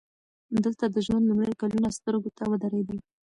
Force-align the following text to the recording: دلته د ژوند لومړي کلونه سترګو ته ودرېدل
دلته 0.63 0.85
د 0.89 0.95
ژوند 1.05 1.25
لومړي 1.29 1.53
کلونه 1.61 1.87
سترګو 1.97 2.29
ته 2.37 2.43
ودرېدل 2.51 2.97